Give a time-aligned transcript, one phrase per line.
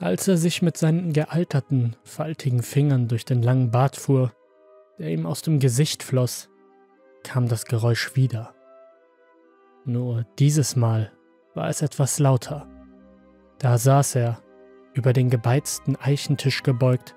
[0.00, 4.32] Als er sich mit seinen gealterten, faltigen Fingern durch den langen Bart fuhr,
[4.98, 6.48] der ihm aus dem Gesicht floss,
[7.24, 8.54] kam das Geräusch wieder.
[9.84, 11.10] Nur dieses Mal
[11.54, 12.68] war es etwas lauter.
[13.58, 14.40] Da saß er,
[14.94, 17.16] über den gebeizten Eichentisch gebeugt,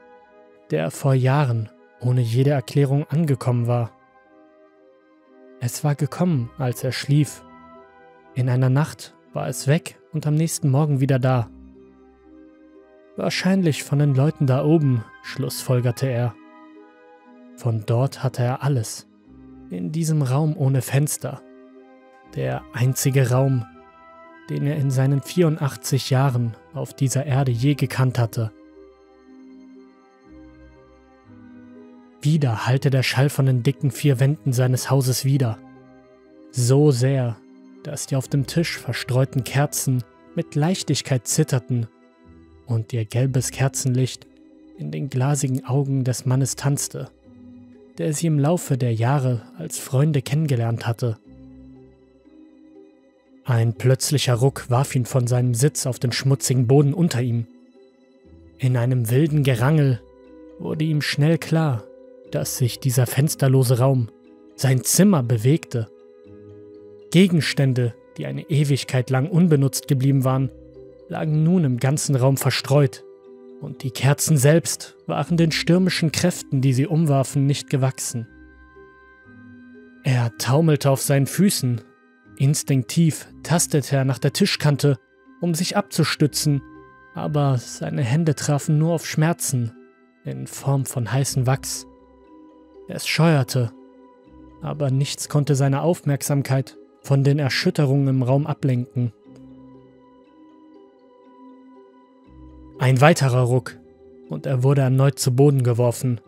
[0.72, 1.70] der vor Jahren
[2.00, 3.92] ohne jede Erklärung angekommen war.
[5.60, 7.44] Es war gekommen, als er schlief.
[8.34, 11.50] In einer Nacht war es weg und am nächsten Morgen wieder da.
[13.18, 16.34] Wahrscheinlich von den Leuten da oben, schlussfolgerte er.
[17.58, 19.08] Von dort hatte er alles.
[19.70, 21.42] In diesem Raum ohne Fenster.
[22.36, 23.66] Der einzige Raum,
[24.50, 28.52] den er in seinen 84 Jahren auf dieser Erde je gekannt hatte.
[32.22, 35.58] Wieder hallte der Schall von den dicken vier Wänden seines Hauses wieder.
[36.52, 37.36] So sehr,
[37.84, 40.04] dass die auf dem Tisch verstreuten Kerzen
[40.36, 41.88] mit Leichtigkeit zitterten
[42.66, 44.28] und ihr gelbes Kerzenlicht
[44.78, 47.10] in den glasigen Augen des Mannes tanzte,
[47.98, 51.18] der sie im Laufe der Jahre als Freunde kennengelernt hatte.
[53.44, 57.48] Ein plötzlicher Ruck warf ihn von seinem Sitz auf den schmutzigen Boden unter ihm.
[58.58, 60.02] In einem wilden Gerangel
[60.60, 61.84] wurde ihm schnell klar,
[62.32, 64.10] dass sich dieser fensterlose Raum,
[64.56, 65.90] sein Zimmer bewegte.
[67.12, 70.50] Gegenstände, die eine Ewigkeit lang unbenutzt geblieben waren,
[71.12, 73.04] lagen nun im ganzen Raum verstreut,
[73.60, 78.28] und die Kerzen selbst waren den stürmischen Kräften, die sie umwarfen, nicht gewachsen.
[80.04, 81.82] Er taumelte auf seinen Füßen,
[82.38, 84.98] instinktiv tastete er nach der Tischkante,
[85.42, 86.62] um sich abzustützen,
[87.14, 89.74] aber seine Hände trafen nur auf Schmerzen
[90.24, 91.86] in Form von heißem Wachs.
[92.88, 93.74] Es scheuerte,
[94.62, 99.12] aber nichts konnte seine Aufmerksamkeit von den Erschütterungen im Raum ablenken.
[102.82, 103.78] Ein weiterer Ruck
[104.28, 106.20] und er wurde erneut zu Boden geworfen.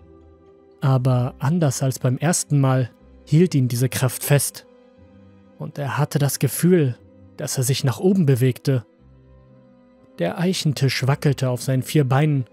[0.82, 2.92] Aber anders als beim ersten Mal
[3.26, 4.68] hielt ihn diese Kraft fest.
[5.58, 6.96] Und er hatte das Gefühl,
[7.38, 8.86] dass er sich nach oben bewegte.
[10.20, 12.46] Der Eichentisch wackelte auf seinen vier Beinen,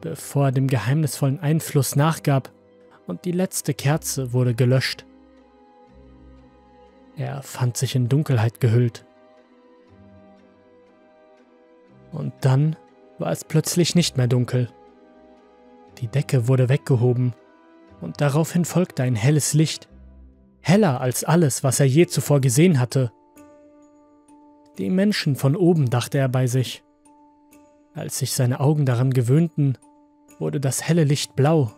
[0.00, 2.50] bevor er dem geheimnisvollen Einfluss nachgab
[3.06, 5.04] und die letzte Kerze wurde gelöscht.
[7.14, 9.04] Er fand sich in Dunkelheit gehüllt.
[12.10, 12.76] Und dann
[13.18, 14.68] war es plötzlich nicht mehr dunkel.
[15.98, 17.34] Die Decke wurde weggehoben
[18.00, 19.88] und daraufhin folgte ein helles Licht,
[20.60, 23.12] heller als alles, was er je zuvor gesehen hatte.
[24.78, 26.82] Die Menschen von oben, dachte er bei sich.
[27.94, 29.78] Als sich seine Augen daran gewöhnten,
[30.40, 31.70] wurde das helle Licht blau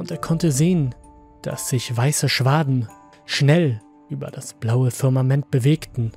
[0.00, 0.94] und er konnte sehen,
[1.42, 2.88] dass sich weiße Schwaden
[3.26, 6.12] schnell über das blaue Firmament bewegten.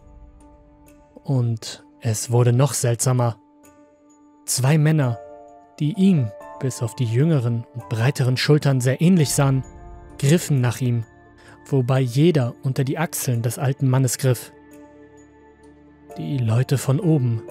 [1.23, 3.37] Und es wurde noch seltsamer.
[4.45, 5.19] Zwei Männer,
[5.79, 9.63] die ihm bis auf die jüngeren und breiteren Schultern sehr ähnlich sahen,
[10.19, 11.05] griffen nach ihm,
[11.65, 14.51] wobei jeder unter die Achseln des alten Mannes griff.
[16.17, 17.41] Die Leute von oben.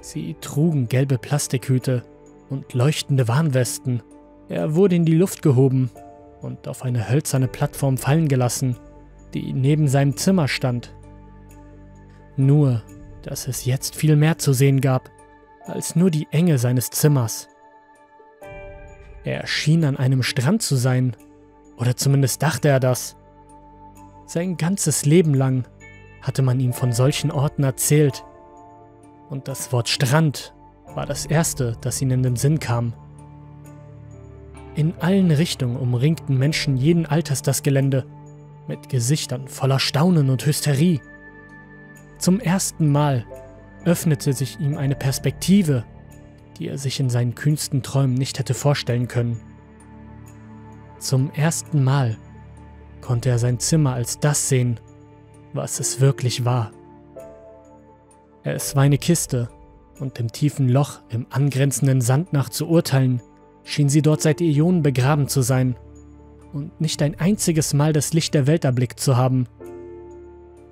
[0.00, 2.04] Sie trugen gelbe Plastikhüte
[2.48, 4.02] und leuchtende Warnwesten.
[4.48, 5.90] Er wurde in die Luft gehoben
[6.40, 8.76] und auf eine hölzerne Plattform fallen gelassen,
[9.34, 10.94] die neben seinem Zimmer stand.
[12.36, 12.82] Nur,
[13.22, 15.10] dass es jetzt viel mehr zu sehen gab
[15.68, 17.48] als nur die Enge seines Zimmers.
[19.24, 21.16] Er schien an einem Strand zu sein,
[21.76, 23.16] oder zumindest dachte er das.
[24.26, 25.64] Sein ganzes Leben lang
[26.22, 28.24] hatte man ihm von solchen Orten erzählt,
[29.30, 30.54] und das Wort Strand
[30.94, 32.94] war das erste, das ihm in den Sinn kam.
[34.74, 38.06] In allen Richtungen umringten Menschen jeden Alters das Gelände,
[38.66, 41.00] mit Gesichtern voller Staunen und Hysterie.
[42.18, 43.24] Zum ersten Mal
[43.88, 45.84] öffnete sich ihm eine Perspektive,
[46.58, 49.40] die er sich in seinen kühnsten Träumen nicht hätte vorstellen können.
[50.98, 52.18] Zum ersten Mal
[53.00, 54.78] konnte er sein Zimmer als das sehen,
[55.54, 56.72] was es wirklich war.
[58.42, 59.48] Es war eine Kiste,
[60.00, 63.20] und im tiefen Loch im angrenzenden Sand nach zu urteilen,
[63.64, 65.76] schien sie dort seit Äonen begraben zu sein
[66.52, 69.46] und nicht ein einziges Mal das Licht der Welt erblickt zu haben,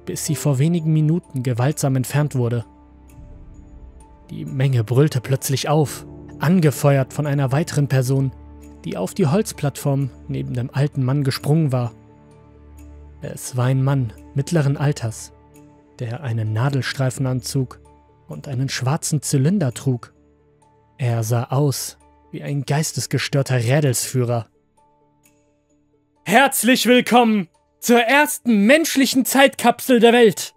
[0.04, 2.64] bis sie vor wenigen Minuten gewaltsam entfernt wurde.
[4.30, 6.06] Die Menge brüllte plötzlich auf,
[6.38, 8.32] angefeuert von einer weiteren Person,
[8.84, 11.92] die auf die Holzplattform neben dem alten Mann gesprungen war.
[13.22, 15.32] Es war ein Mann mittleren Alters,
[15.98, 17.80] der einen Nadelstreifenanzug
[18.28, 20.12] und einen schwarzen Zylinder trug.
[20.98, 21.98] Er sah aus
[22.32, 24.48] wie ein geistesgestörter Rädelsführer.
[26.24, 30.55] Herzlich willkommen zur ersten menschlichen Zeitkapsel der Welt!